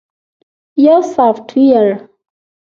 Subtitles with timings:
[0.85, 1.95] -یو سافټویر 📦